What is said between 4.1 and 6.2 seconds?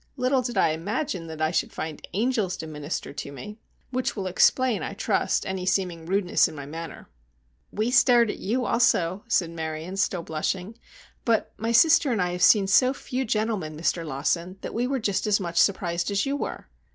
will explain, I trust, any seeming